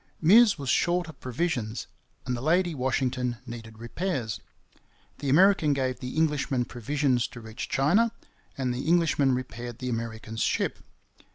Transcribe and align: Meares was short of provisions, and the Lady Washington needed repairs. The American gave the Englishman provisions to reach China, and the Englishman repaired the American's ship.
Meares 0.19 0.57
was 0.57 0.67
short 0.69 1.07
of 1.09 1.19
provisions, 1.19 1.85
and 2.25 2.35
the 2.35 2.41
Lady 2.41 2.73
Washington 2.73 3.37
needed 3.45 3.77
repairs. 3.77 4.39
The 5.19 5.29
American 5.29 5.73
gave 5.73 5.99
the 5.99 6.15
Englishman 6.15 6.65
provisions 6.65 7.27
to 7.27 7.39
reach 7.39 7.69
China, 7.69 8.11
and 8.57 8.73
the 8.73 8.87
Englishman 8.87 9.35
repaired 9.35 9.77
the 9.77 9.89
American's 9.89 10.41
ship. 10.41 10.79